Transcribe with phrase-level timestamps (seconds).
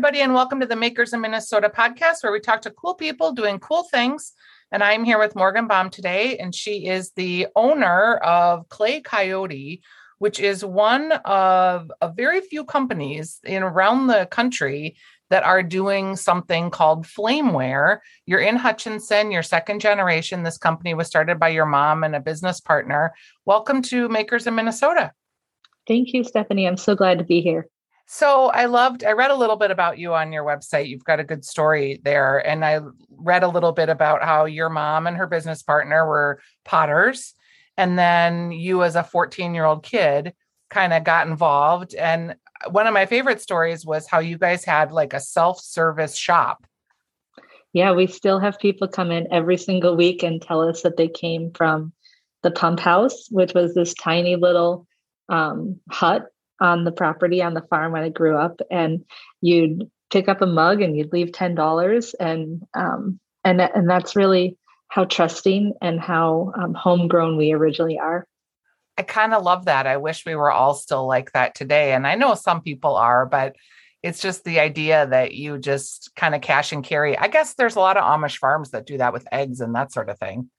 [0.00, 3.32] everybody, and welcome to the Makers in Minnesota podcast, where we talk to cool people
[3.32, 4.32] doing cool things.
[4.72, 9.82] And I'm here with Morgan Baum today, and she is the owner of Clay Coyote,
[10.16, 14.96] which is one of a very few companies in around the country
[15.28, 17.98] that are doing something called flameware.
[18.24, 20.44] You're in Hutchinson, you're second generation.
[20.44, 23.12] This company was started by your mom and a business partner.
[23.44, 25.12] Welcome to Makers in Minnesota.
[25.86, 26.66] Thank you, Stephanie.
[26.66, 27.68] I'm so glad to be here.
[28.12, 30.88] So I loved, I read a little bit about you on your website.
[30.88, 32.44] You've got a good story there.
[32.44, 32.80] And I
[33.16, 37.34] read a little bit about how your mom and her business partner were potters.
[37.76, 40.34] And then you, as a 14 year old kid,
[40.70, 41.94] kind of got involved.
[41.94, 42.34] And
[42.68, 46.66] one of my favorite stories was how you guys had like a self service shop.
[47.72, 51.06] Yeah, we still have people come in every single week and tell us that they
[51.06, 51.92] came from
[52.42, 54.88] the pump house, which was this tiny little
[55.28, 56.26] um, hut
[56.60, 59.04] on the property on the farm when I grew up, and
[59.40, 64.16] you'd pick up a mug and you'd leave ten dollars, and um, and and that's
[64.16, 64.56] really
[64.88, 68.26] how trusting and how um, homegrown we originally are.
[68.98, 69.86] I kind of love that.
[69.86, 73.24] I wish we were all still like that today, and I know some people are,
[73.24, 73.56] but
[74.02, 77.16] it's just the idea that you just kind of cash and carry.
[77.18, 79.92] I guess there's a lot of Amish farms that do that with eggs and that
[79.92, 80.50] sort of thing.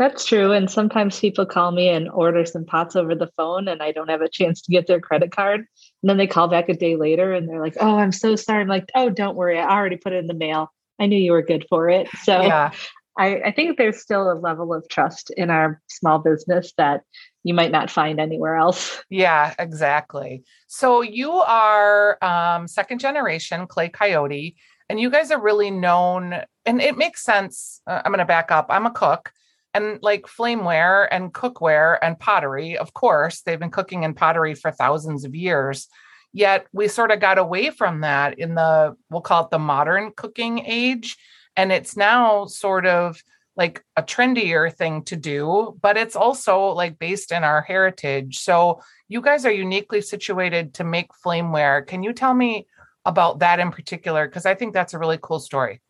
[0.00, 0.50] That's true.
[0.50, 4.08] And sometimes people call me and order some pots over the phone, and I don't
[4.08, 5.60] have a chance to get their credit card.
[5.60, 8.62] And then they call back a day later and they're like, Oh, I'm so sorry.
[8.62, 9.58] I'm like, Oh, don't worry.
[9.58, 10.72] I already put it in the mail.
[10.98, 12.08] I knew you were good for it.
[12.22, 12.70] So yeah.
[13.18, 17.02] I, I think there's still a level of trust in our small business that
[17.44, 19.02] you might not find anywhere else.
[19.10, 20.44] Yeah, exactly.
[20.66, 24.56] So you are um, second generation Clay Coyote,
[24.88, 27.82] and you guys are really known, and it makes sense.
[27.86, 28.68] Uh, I'm going to back up.
[28.70, 29.30] I'm a cook
[29.74, 34.70] and like flameware and cookware and pottery of course they've been cooking in pottery for
[34.70, 35.88] thousands of years.
[36.32, 40.12] Yet we sort of got away from that in the we'll call it the modern
[40.16, 41.16] cooking age
[41.56, 43.22] and it's now sort of
[43.56, 48.38] like a trendier thing to do but it's also like based in our heritage.
[48.38, 52.66] So you guys are uniquely situated to make flameware can you tell me
[53.04, 54.26] about that in particular?
[54.26, 55.80] Because i think that's a really cool story.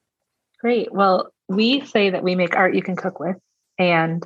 [0.61, 0.93] Great.
[0.93, 3.37] Well we say that we make art you can cook with
[3.81, 4.25] and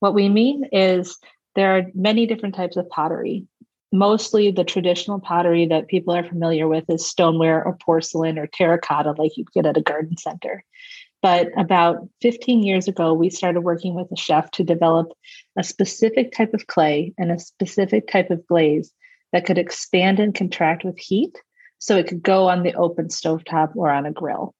[0.00, 1.16] what we mean is
[1.54, 3.46] there are many different types of pottery.
[3.92, 9.14] Mostly the traditional pottery that people are familiar with is stoneware or porcelain or terracotta,
[9.16, 10.64] like you get at a garden center.
[11.22, 15.12] But about 15 years ago, we started working with a chef to develop
[15.56, 18.92] a specific type of clay and a specific type of glaze
[19.32, 21.36] that could expand and contract with heat.
[21.78, 24.54] So it could go on the open stovetop or on a grill.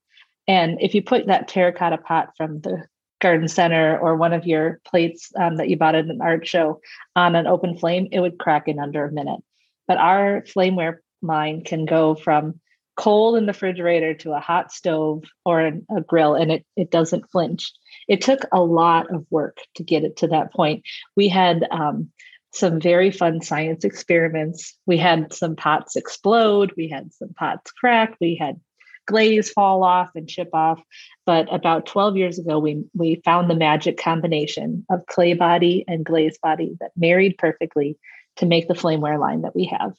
[0.48, 2.84] And if you put that terracotta pot from the
[3.20, 6.80] garden center or one of your plates um, that you bought at an art show
[7.14, 9.40] on an open flame, it would crack in under a minute.
[9.88, 12.60] But our flameware line can go from
[12.96, 17.30] cold in the refrigerator to a hot stove or a grill and it, it doesn't
[17.30, 17.70] flinch.
[18.08, 20.82] It took a lot of work to get it to that point.
[21.14, 22.10] We had um,
[22.52, 24.74] some very fun science experiments.
[24.86, 28.58] We had some pots explode, we had some pots crack, we had
[29.06, 30.80] glaze fall off and chip off.
[31.24, 36.04] But about 12 years ago, we, we found the magic combination of clay body and
[36.04, 37.98] glaze body that married perfectly
[38.36, 39.94] to make the flameware line that we have.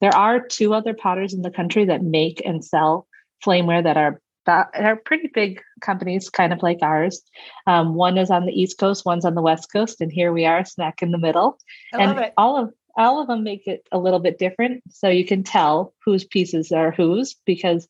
[0.00, 3.06] There are two other potters in the country that make and sell
[3.44, 7.22] flameware that are are pretty big companies, kind of like ours.
[7.66, 10.44] Um, one is on the East Coast, one's on the West Coast, and here we
[10.44, 11.58] are, snack in the middle.
[11.94, 15.24] I and all of all of them make it a little bit different, so you
[15.24, 17.88] can tell whose pieces are whose because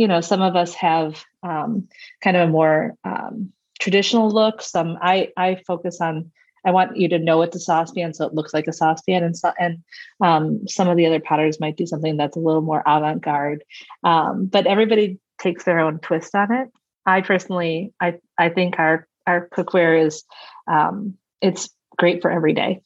[0.00, 1.86] you know, some of us have um,
[2.24, 4.62] kind of a more um, traditional look.
[4.62, 6.32] Some I I focus on.
[6.64, 9.36] I want you to know it's a saucepan, so it looks like a saucepan, and
[9.36, 9.82] so, and
[10.22, 13.62] um, some of the other potters might do something that's a little more avant-garde.
[14.02, 16.70] Um, but everybody takes their own twist on it.
[17.04, 20.24] I personally, I I think our our cookware is
[20.66, 21.68] um, it's
[21.98, 22.80] great for every day.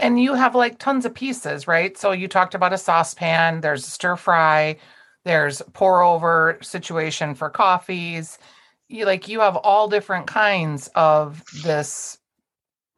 [0.00, 1.96] And you have like tons of pieces, right?
[1.96, 3.60] So you talked about a saucepan.
[3.60, 4.78] There's a stir fry
[5.24, 8.38] there's pour over situation for coffees.
[8.88, 12.18] You like you have all different kinds of this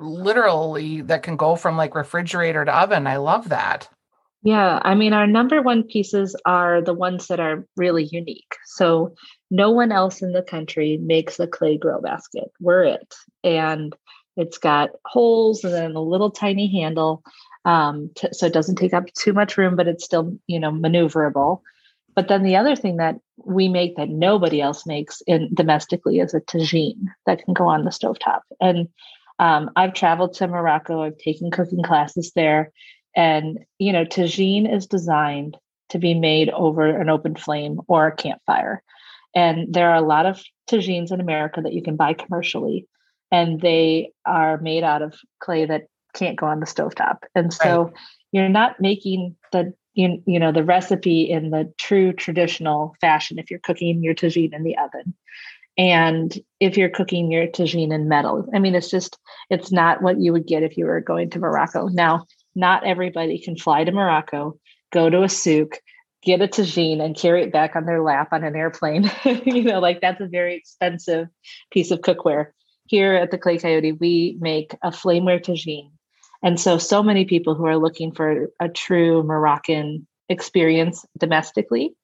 [0.01, 3.07] literally that can go from like refrigerator to oven.
[3.07, 3.89] I love that.
[4.43, 8.57] Yeah i mean our number one pieces are the ones that are really unique.
[8.67, 9.15] So
[9.51, 12.51] no one else in the country makes a clay grill basket.
[12.61, 13.15] We're it.
[13.45, 13.95] And
[14.37, 17.23] it's got holes and then a little tiny handle
[17.65, 20.71] um, t- so it doesn't take up too much room but it's still you know
[20.71, 21.61] maneuverable
[22.15, 26.35] but then the other thing that we make that nobody else makes in domestically is
[26.35, 28.41] a tagine that can go on the stovetop.
[28.61, 28.89] And
[29.39, 31.03] um, I've traveled to Morocco.
[31.03, 32.73] I've taken cooking classes there,
[33.17, 35.57] and you know, tagine is designed
[35.91, 38.83] to be made over an open flame or a campfire.
[39.35, 42.87] And there are a lot of tagines in America that you can buy commercially,
[43.33, 47.19] and they are made out of clay that can't go on the stovetop.
[47.35, 47.93] And so right.
[48.31, 53.51] you're not making the you, you know the recipe in the true traditional fashion if
[53.51, 55.15] you're cooking your tagine in the oven.
[55.77, 59.19] And if you're cooking your tagine in metal i mean it's just
[59.51, 61.89] it's not what you would get if you were going to morocco.
[61.89, 64.59] Now not everybody can fly to morocco
[64.93, 65.79] go to a souk
[66.23, 69.11] get a tagine and carry it back on their lap on an airplane.
[69.25, 71.29] You know like that's a very expensive
[71.71, 72.49] piece of cookware.
[72.87, 75.91] Here at the clay coyote we make a flameware tagine
[76.45, 81.95] and so, so many people who are looking for a true Moroccan experience domestically,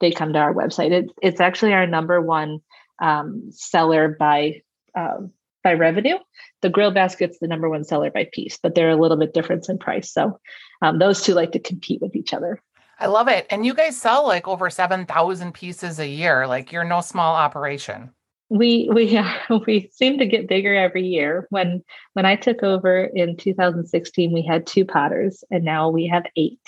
[0.00, 0.92] they come to our website.
[0.92, 2.60] It, it's actually our number one
[3.02, 4.62] um, seller by
[4.94, 5.32] um,
[5.64, 6.16] by revenue.
[6.62, 9.68] The grill basket's the number one seller by piece, but they're a little bit different
[9.68, 10.12] in price.
[10.12, 10.38] So
[10.80, 12.62] um, those two like to compete with each other.
[13.00, 13.48] I love it.
[13.50, 16.46] And you guys sell like over 7,000 pieces a year.
[16.46, 18.12] Like you're no small operation
[18.48, 19.20] we we
[19.66, 21.46] we seem to get bigger every year.
[21.50, 21.82] When
[22.14, 26.60] when i took over in 2016 we had two potters and now we have eight.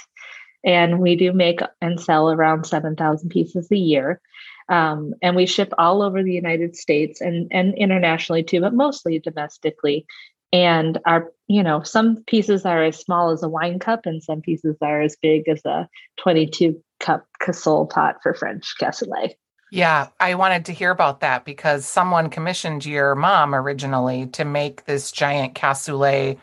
[0.63, 4.21] And we do make and sell around 7000 pieces a year.
[4.69, 9.19] Um, and we ship all over the united states and and internationally too but mostly
[9.19, 10.07] domestically.
[10.53, 14.43] And our you know some pieces are as small as a wine cup and some
[14.43, 15.89] pieces are as big as a
[16.19, 19.35] 22 cup casserole pot for french cassoulet
[19.71, 24.85] yeah, I wanted to hear about that because someone commissioned your mom originally to make
[24.85, 26.39] this giant cassoulet.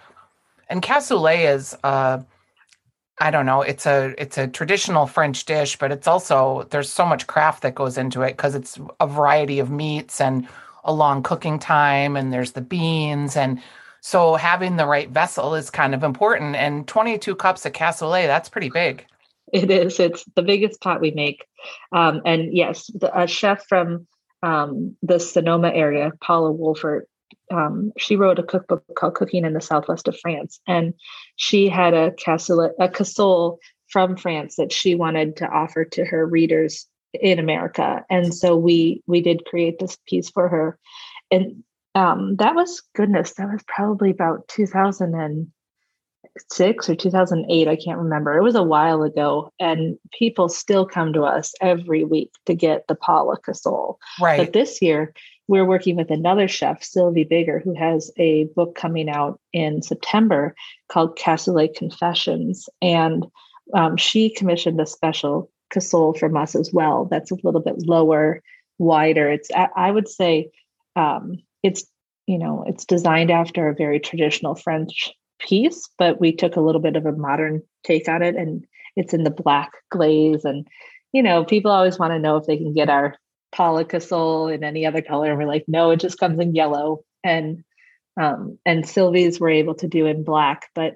[0.69, 2.19] And cassoulet is uh
[3.19, 7.06] I don't know, it's a it's a traditional French dish, but it's also there's so
[7.06, 10.47] much craft that goes into it because it's a variety of meats and
[10.85, 13.35] a long cooking time and there's the beans.
[13.35, 13.62] And
[14.01, 16.56] so having the right vessel is kind of important.
[16.56, 19.06] And 22 cups of cassoulet that's pretty big
[19.54, 20.00] it is.
[20.00, 21.46] It's the biggest pot we make.
[21.92, 24.08] Um, and yes, the, a chef from
[24.44, 27.04] um, the Sonoma area, Paula Wolfert,
[27.52, 30.60] um, she wrote a cookbook called Cooking in the Southwest of France.
[30.68, 30.94] And
[31.36, 33.58] she had a casserole, a cassoulet
[33.90, 38.06] from France that she wanted to offer to her readers in America.
[38.10, 40.78] And so we we did create this piece for her.
[41.32, 41.64] And
[41.96, 45.48] um, that was goodness, that was probably about 2000 and
[46.50, 48.38] six or 2008 i can't remember.
[48.38, 52.88] It was a while ago and people still come to us every week to get
[52.88, 54.38] the paula casserole right.
[54.38, 55.13] but this year
[55.48, 60.56] we're working with another chef sylvie Bigar who has a book coming out in september
[60.89, 63.25] called cassoulet confessions and
[63.74, 68.42] um, she commissioned a special casserole from us as well that's a little bit lower
[68.80, 69.30] wider.
[69.30, 70.51] It's i would say
[70.95, 71.86] um, it's
[72.25, 76.81] you know it's designed after a very traditional french piece, but we took a little
[76.81, 80.44] bit of a modern take on it and it's in the black glaze.
[80.45, 80.68] And,
[81.13, 83.16] you know, people always want to know if they can get our
[83.54, 85.30] polycasol in any other color.
[85.30, 87.04] And we're like, no, it just comes in yellow.
[87.24, 87.63] And
[88.19, 90.95] um, and Sylvie's were able to do in black, but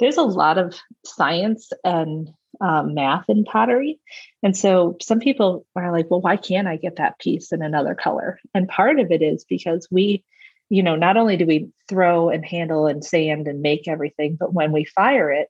[0.00, 0.74] there's a lot of
[1.04, 2.30] science and
[2.62, 4.00] um, math in pottery.
[4.42, 7.94] And so some people are like, well, why can't I get that piece in another
[7.94, 8.38] color?
[8.54, 10.24] And part of it is because we
[10.72, 14.54] you know, not only do we throw and handle and sand and make everything, but
[14.54, 15.48] when we fire it,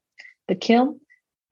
[0.48, 0.98] the kiln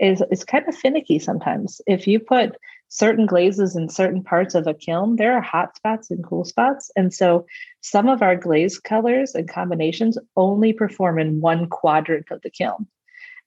[0.01, 1.81] is is kind of finicky sometimes.
[1.87, 2.57] If you put
[2.89, 6.91] certain glazes in certain parts of a kiln, there are hot spots and cool spots.
[6.97, 7.47] And so
[7.81, 12.89] some of our glaze colors and combinations only perform in one quadrant of the kiln.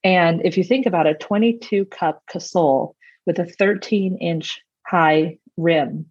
[0.06, 6.06] And if you think about a 22 cup casserole with a 13 inch high rim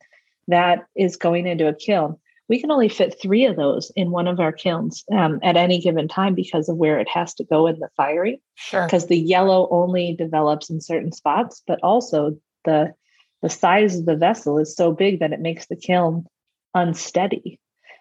[0.49, 2.19] that is going into a kiln,
[2.49, 5.81] we can only fit three of those in one of our kilns um, at any
[5.81, 8.39] given time because of where it has to go in the firing.
[8.55, 8.85] Sure.
[8.85, 12.95] Because the yellow only develops in certain spots, but also the
[13.43, 16.27] the size of the vessel is so big that it makes the kiln
[16.75, 17.59] unsteady.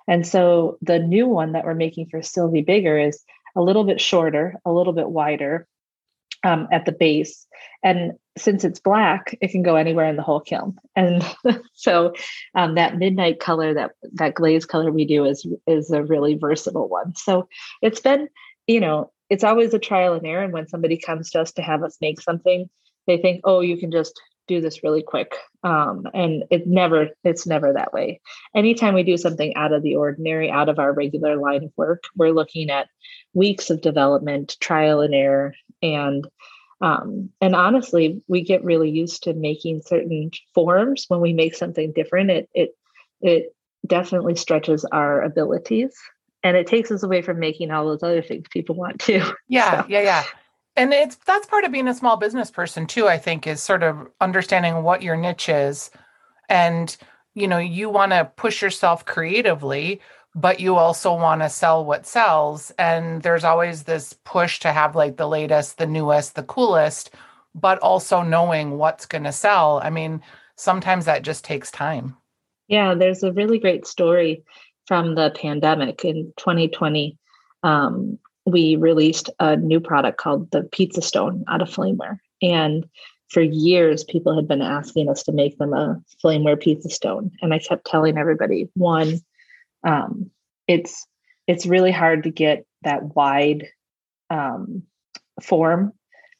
[0.08, 3.24] And so the new one that we're making for Sylvie Bigar is
[3.56, 5.68] a little bit shorter, a little bit wider,
[6.44, 7.48] um, at the base.
[7.84, 10.78] And since it's black, it can go anywhere in the whole kiln.
[10.96, 11.24] And
[11.74, 12.14] so
[12.56, 16.88] um, that midnight color, that that glaze color we do is is a really versatile
[16.88, 17.16] one.
[17.16, 17.48] So
[17.82, 18.30] it's been,
[18.68, 20.44] you know, it's always a trial and error.
[20.44, 22.70] And when somebody comes to us to have us make something,
[23.08, 25.36] they think, oh, you can just do this really quick.
[25.64, 28.20] Um, and it never, it's never that way.
[28.56, 32.04] Anytime we do something out of the ordinary, out of our regular line of work,
[32.18, 32.90] we're looking at
[33.34, 36.28] weeks of development, trial and error, and
[36.82, 41.92] um, and honestly, we get really used to making certain forms when we make something
[41.94, 42.32] different.
[42.32, 42.76] It it
[43.22, 45.96] it definitely stretches our abilities
[46.44, 49.20] and it takes us away from making all those other things people want to.
[49.48, 49.88] Yeah, so.
[49.90, 50.24] yeah, yeah.
[50.76, 53.84] and it's that's part of being a small business person too i think is sort
[53.84, 55.92] of understanding what your niche is
[56.48, 56.96] and
[57.34, 60.00] you know you want to push yourself creatively
[60.34, 64.96] but you also want to sell what sells and there's always this push to have
[64.96, 67.12] like the latest the newest the coolest
[67.54, 70.22] but also knowing what's going to sell i mean
[70.56, 72.16] sometimes that just takes time
[72.68, 74.44] yeah there's a really great story
[74.88, 77.18] from the pandemic in 2020
[77.64, 82.18] um, we released a new product called the Pizza Stone out of Flameware.
[82.42, 82.88] And
[83.30, 87.32] for years, people had been asking us to make them a Flameware Pizza Stone.
[87.42, 89.22] And I kept telling everybody, one,
[89.84, 90.32] um,
[90.68, 91.06] it's
[91.48, 93.68] it's really hard to get that wide
[94.30, 94.84] um,
[95.42, 95.94] form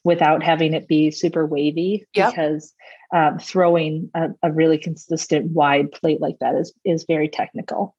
[0.04, 2.30] without having it be super wavy yep.
[2.30, 2.74] because
[3.14, 7.94] um, throwing a, a, really consistent wide plate like that is is very technical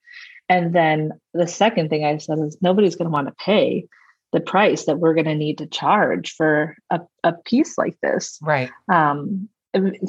[0.50, 3.88] and then the second thing I said is nobody's going to want to pay
[4.34, 8.40] the price that we're going to need to charge for a, a piece like this.
[8.42, 8.70] Right.
[8.92, 9.48] Um,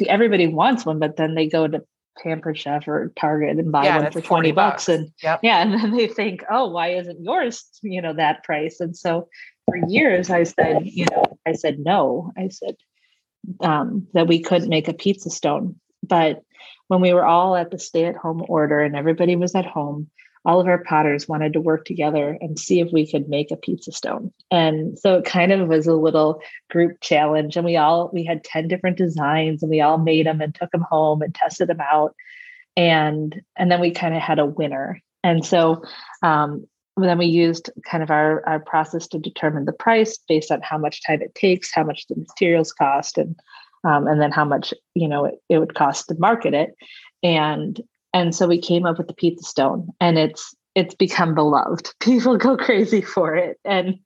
[0.07, 1.85] everybody wants one, but then they go to
[2.23, 4.87] Pampered Chef or Target and buy yeah, one for 20 bucks.
[4.87, 4.89] bucks.
[4.89, 5.41] And yep.
[5.43, 8.81] yeah, and then they think, oh, why isn't yours, you know, that price?
[8.81, 9.29] And so
[9.67, 12.33] for years I said, you know, I said no.
[12.37, 12.77] I said
[13.61, 15.77] um, that we couldn't make a pizza stone.
[16.03, 16.43] But
[16.89, 20.11] when we were all at the stay-at-home order and everybody was at home,
[20.45, 23.57] all of our potters wanted to work together and see if we could make a
[23.57, 24.33] pizza stone.
[24.51, 27.57] And so it kind of was a little group challenge.
[27.57, 30.71] And we all, we had 10 different designs and we all made them and took
[30.71, 32.15] them home and tested them out.
[32.77, 35.01] And, and then we kind of had a winner.
[35.23, 35.83] And so
[36.23, 40.61] um, then we used kind of our, our process to determine the price based on
[40.63, 43.37] how much time it takes, how much the materials cost, and
[43.85, 46.75] um, and then how much you know it, it would cost to market it.
[47.23, 47.81] And
[48.15, 51.91] and so we came up with the pizza stone and it's it's become beloved.
[52.01, 53.59] People go crazy for it.
[53.65, 53.99] And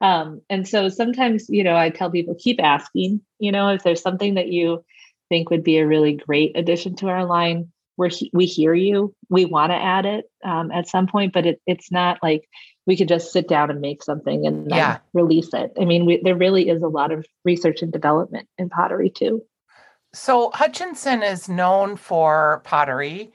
[0.00, 4.00] um and so sometimes you know i tell people keep asking you know if there's
[4.00, 4.84] something that you
[5.28, 9.14] think would be a really great addition to our line we're we hear you.
[9.30, 12.48] We want to add it um, at some point but it, it's not like
[12.86, 14.98] we could just sit down and make something and yeah.
[15.12, 15.72] release it.
[15.80, 19.42] I mean we, there really is a lot of research and development in pottery too.
[20.12, 23.32] So hutchinson is known for pottery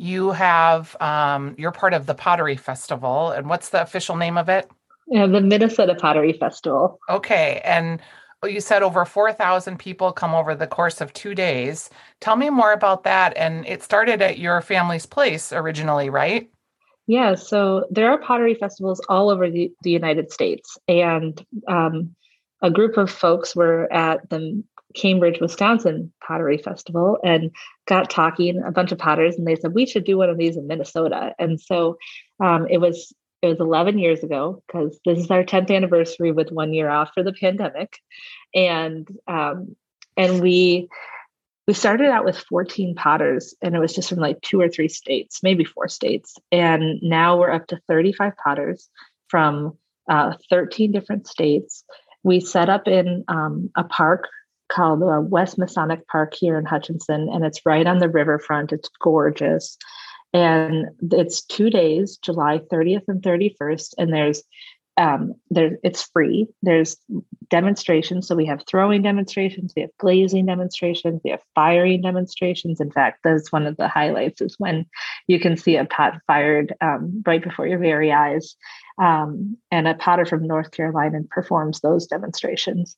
[0.00, 4.48] you have um, you're part of the pottery festival and what's the official name of
[4.48, 4.70] it?
[5.06, 6.98] Yeah the minnesota pottery festival.
[7.10, 8.00] Okay and
[8.42, 11.90] you said over 4000 people come over the course of two days.
[12.20, 16.48] Tell me more about that and it started at your family's place originally right?
[17.06, 22.16] Yeah so there are pottery festivals all over the, the united states and um,
[22.62, 24.62] a group of folks were at the
[24.94, 27.50] Cambridge, Wisconsin Pottery Festival and
[27.86, 30.56] got talking a bunch of potters, and they said we should do one of these
[30.56, 31.34] in Minnesota.
[31.38, 31.98] And so
[32.40, 36.50] um, it was it was 11 years ago because this is our 10th anniversary with
[36.52, 37.98] one year off for the pandemic,
[38.54, 39.76] and um,
[40.16, 40.88] and we
[41.66, 44.88] we started out with 14 potters, and it was just from like two or three
[44.88, 48.88] states, maybe four states, and now we're up to 35 potters
[49.28, 49.78] from
[50.08, 51.84] uh, 13 different states.
[52.22, 54.26] We set up in um, a park
[54.70, 58.72] called West Masonic Park here in Hutchinson, and it's right on the riverfront.
[58.72, 59.76] It's gorgeous.
[60.32, 64.42] And it's two days, July 30th and 31st, and there's
[64.96, 66.46] um, there it's free.
[66.62, 66.96] There's
[67.48, 68.28] demonstrations.
[68.28, 72.80] So we have throwing demonstrations, we have glazing demonstrations, we have firing demonstrations.
[72.80, 74.84] In fact, that's one of the highlights is when
[75.26, 78.56] you can see a pot fired um, right before your very eyes.
[79.00, 82.96] Um, and a potter from North Carolina performs those demonstrations.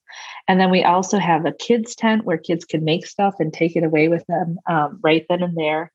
[0.49, 3.76] And then we also have a kids tent where kids can make stuff and take
[3.76, 5.92] it away with them um, right then and there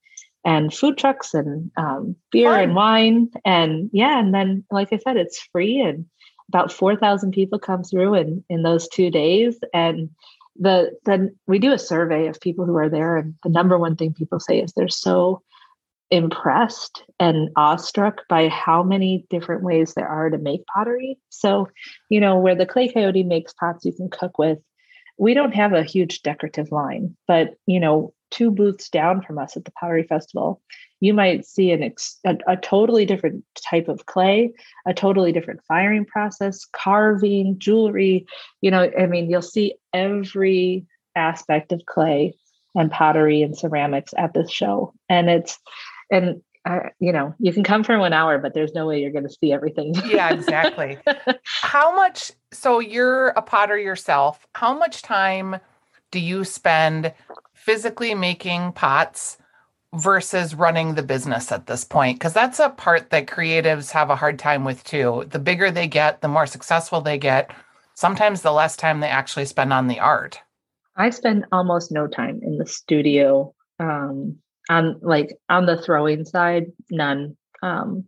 [0.48, 2.64] and food trucks and um, beer Fun.
[2.64, 3.30] and wine.
[3.44, 6.06] And yeah, and then, like I said, it's free and
[6.48, 9.60] about 4,000 people come through in, in those two days.
[9.74, 10.10] And
[10.58, 13.18] the then we do a survey of people who are there.
[13.18, 15.42] And the number one thing people say is they're so
[16.10, 21.18] impressed and awestruck by how many different ways there are to make pottery.
[21.30, 21.68] So,
[22.10, 24.60] you know, where the clay coyote makes pots you can cook with,
[25.18, 29.56] we don't have a huge decorative line, but you know, two booths down from us
[29.58, 30.62] at the Pottery Festival,
[31.00, 34.52] you might see an ex- a, a, totally different type of clay,
[34.86, 38.26] a totally different firing process, carving, jewelry.
[38.62, 40.86] You know, I mean, you'll see every
[41.16, 42.36] aspect of clay
[42.76, 45.58] and pottery and ceramics at this show, and it's
[46.12, 49.12] and uh, you know you can come for one hour but there's no way you're
[49.12, 50.98] going to see everything yeah exactly
[51.44, 55.58] how much so you're a potter yourself how much time
[56.12, 57.14] do you spend
[57.54, 59.38] physically making pots
[59.96, 64.16] versus running the business at this point because that's a part that creatives have a
[64.16, 67.52] hard time with too the bigger they get the more successful they get
[67.98, 70.40] sometimes the less time they actually spend on the art.
[70.96, 73.54] I spend almost no time in the studio.
[73.80, 74.38] Um,
[74.70, 77.38] on like on the throwing side, none.
[77.64, 78.06] Um,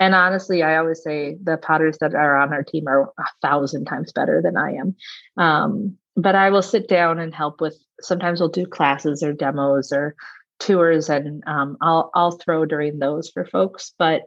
[0.00, 3.84] and honestly, I always say the potters that are on our team are a thousand
[3.84, 4.96] times better than I am.
[5.36, 7.76] Um, but I will sit down and help with.
[8.00, 10.14] Sometimes we'll do classes or demos or
[10.58, 13.92] tours, and um, I'll I'll throw during those for folks.
[13.98, 14.22] But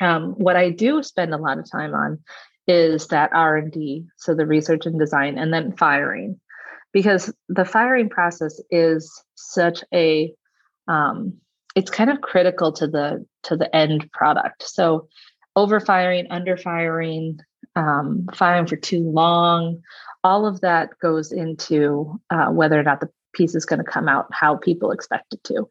[0.00, 2.18] um, what I do spend a lot of time on
[2.66, 6.38] is that R and D, so the research and design, and then firing,
[6.92, 10.34] because the firing process is such a
[10.88, 11.34] um,
[11.74, 14.68] it's kind of critical to the to the end product.
[14.68, 15.08] So
[15.54, 17.38] over firing, under firing,
[17.76, 19.82] um, firing for too long,
[20.24, 24.08] all of that goes into uh, whether or not the piece is going to come
[24.08, 25.68] out how people expect it to.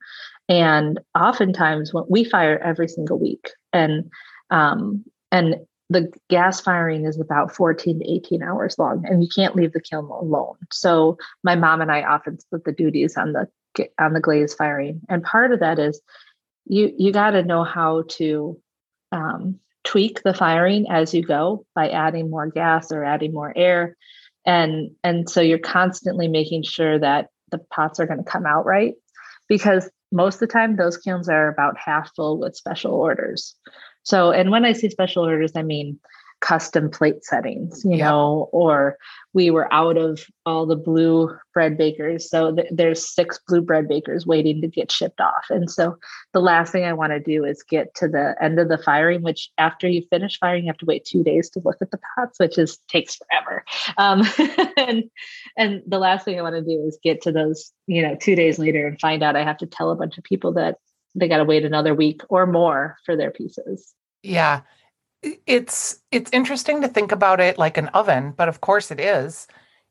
[0.47, 4.09] And oftentimes, when we fire every single week, and
[4.49, 5.55] um, and
[5.89, 9.81] the gas firing is about 14 to 18 hours long, and you can't leave the
[9.81, 10.57] kiln alone.
[10.71, 13.47] So my mom and I often split the duties on the
[13.99, 16.01] on the glaze firing, and part of that is
[16.65, 18.59] you you got to know how to
[19.11, 23.95] um, tweak the firing as you go by adding more gas or adding more air.
[24.45, 28.65] And and so you're constantly making sure that the pots are going to come out
[28.65, 28.93] right
[29.47, 33.55] because most of the time those kilns are about half full with special orders.
[34.03, 35.99] So and when i say special orders i mean
[36.39, 38.97] custom plate settings, you know, or
[39.33, 42.29] we were out of all the blue bread bakers.
[42.29, 45.45] So th- there's six blue bread bakers waiting to get shipped off.
[45.49, 45.97] And so
[46.33, 49.23] the last thing I want to do is get to the end of the firing,
[49.23, 51.99] which after you finish firing, you have to wait two days to look at the
[52.15, 53.65] pots, which is takes forever.
[53.97, 54.21] Um,
[54.77, 55.05] and
[55.57, 58.35] and the last thing I want to do is get to those, you know, two
[58.35, 60.77] days later and find out I have to tell a bunch of people that
[61.15, 63.93] they got to wait another week or more for their pieces.
[64.21, 64.61] Yeah
[65.21, 69.47] it's it's interesting to think about it like an oven, but of course it is.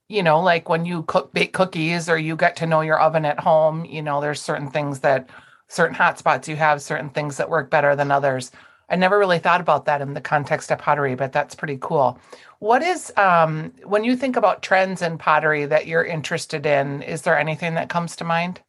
[0.09, 3.25] You know, like when you cook bake cookies or you get to know your oven
[3.25, 5.29] at home, you know, there's certain things that
[5.69, 8.53] certain hot spots you have, certain things that work better than others.
[8.89, 12.21] I never really thought about that in the context of pottery, but that's pretty cool.
[12.61, 17.23] What is um when you think about trends in pottery that you're interested in, is
[17.23, 18.61] there anything that comes to mind?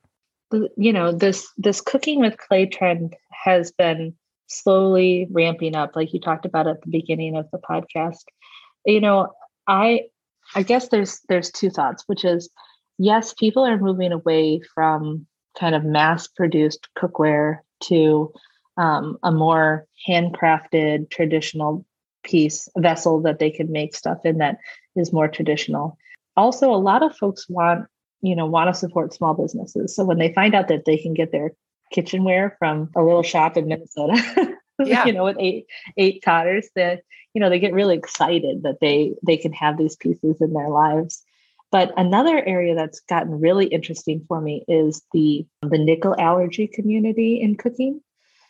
[0.51, 4.15] You know, this this cooking with clay trend has been
[4.47, 8.23] slowly ramping up like you talked about at the beginning of the podcast.
[8.85, 9.33] You know
[9.67, 10.01] i
[10.55, 12.49] i guess there's there's two thoughts which is
[12.97, 15.27] yes people are moving away from
[15.59, 18.31] kind of mass produced cookware to
[18.77, 21.85] um, a more handcrafted traditional
[22.23, 24.57] piece vessel that they can make stuff in that
[24.95, 25.97] is more traditional.
[26.35, 27.87] Also a lot of folks want
[28.21, 29.95] you know want to support small businesses.
[29.95, 31.51] So when they find out that they can get their
[31.91, 34.55] kitchenware from a little shop in Minnesota.
[34.79, 35.05] Yeah.
[35.07, 35.65] you know, with eight
[35.97, 37.01] eight potters that
[37.33, 40.69] you know they get really excited that they they can have these pieces in their
[40.69, 41.23] lives.
[41.71, 47.41] But another area that's gotten really interesting for me is the the nickel allergy community
[47.41, 48.01] in cooking.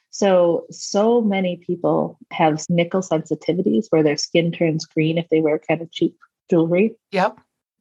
[0.10, 5.60] So, so many people have nickel sensitivities where their skin turns green if they wear
[5.60, 6.18] kind of cheap
[6.50, 6.96] jewelry.
[7.12, 7.38] Yep.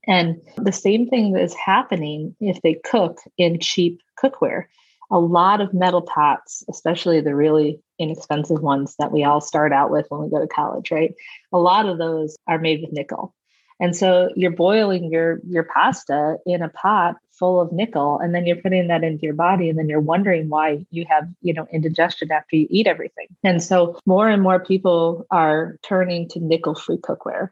[0.07, 4.67] And the same thing is happening if they cook in cheap cookware
[5.11, 9.91] a lot of metal pots, especially the really inexpensive ones that we all start out
[9.91, 11.15] with when we go to college, right?
[11.53, 13.35] A lot of those are made with nickel.
[13.79, 18.47] And so you're boiling your your pasta in a pot full of nickel and then
[18.47, 21.67] you're putting that into your body and then you're wondering why you have, you know,
[21.71, 23.27] indigestion after you eat everything.
[23.45, 27.51] And so more and more people are turning to nickel-free cookware.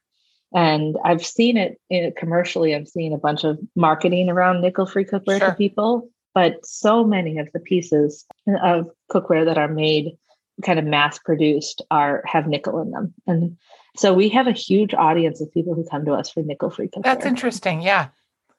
[0.55, 5.41] And I've seen it in commercially, I've seen a bunch of marketing around nickel-free cookware
[5.41, 5.51] sure.
[5.51, 8.27] to people but so many of the pieces
[8.63, 10.19] of cookware that are made
[10.63, 13.15] kind of mass produced are have nickel in them.
[13.27, 13.57] And
[13.97, 16.89] so we have a huge audience of people who come to us for nickel free
[16.89, 17.05] cookware.
[17.05, 18.09] That's interesting yeah.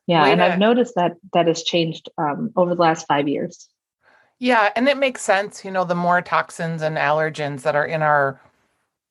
[0.07, 0.45] Yeah Way and to...
[0.45, 3.67] i've noticed that that has changed um, over the last five years.
[4.39, 8.01] Yeah and it makes sense you know the more toxins and allergens that are in
[8.01, 8.41] our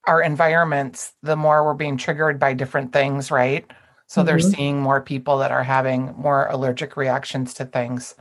[0.07, 3.71] our environments the more we're being triggered by different things right?
[4.07, 4.27] So mm-hmm.
[4.27, 8.15] they're seeing more people that are having more allergic reactions to things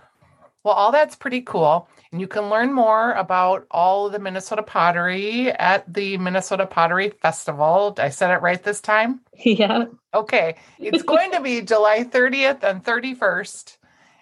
[0.64, 1.90] well, all that's pretty cool.
[2.12, 7.96] And you can learn more about all the Minnesota pottery at the Minnesota Pottery Festival.
[7.98, 9.22] I said it right this time?
[9.44, 9.86] Yeah.
[10.14, 10.56] Okay.
[10.80, 13.78] It's going to be July 30th and 31st.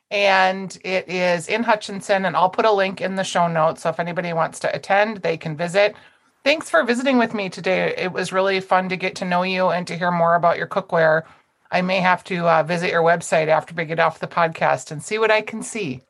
[0.09, 2.25] And it is in Hutchinson.
[2.25, 3.81] And I'll put a link in the show notes.
[3.83, 5.95] So if anybody wants to attend, they can visit.
[6.43, 7.93] Thanks for visiting with me today.
[7.97, 10.67] It was really fun to get to know you and to hear more about your
[10.67, 11.23] cookware.
[11.71, 15.03] I may have to uh, visit your website after we get off the podcast and
[15.03, 16.01] see what I can see.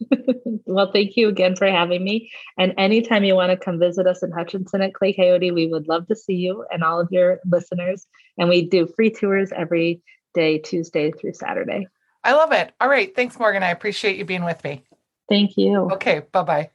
[0.66, 2.30] well, thank you again for having me.
[2.56, 5.88] And anytime you want to come visit us in Hutchinson at Clay Coyote, we would
[5.88, 8.06] love to see you and all of your listeners.
[8.36, 10.02] And we do free tours every
[10.34, 11.86] day, Tuesday through Saturday.
[12.24, 12.72] I love it.
[12.80, 13.14] All right.
[13.14, 13.62] Thanks, Morgan.
[13.62, 14.82] I appreciate you being with me.
[15.28, 15.90] Thank you.
[15.92, 16.22] Okay.
[16.32, 16.70] Bye bye.